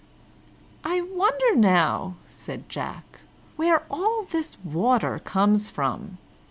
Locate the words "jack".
2.69-3.19